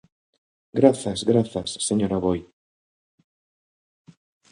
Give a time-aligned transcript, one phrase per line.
[0.79, 2.39] Grazas, grazas, señor Aboi.